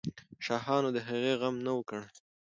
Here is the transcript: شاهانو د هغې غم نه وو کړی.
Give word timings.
شاهانو 0.45 0.89
د 0.95 0.97
هغې 1.07 1.33
غم 1.41 1.55
نه 1.65 1.71
وو 1.75 1.87
کړی. 1.89 2.07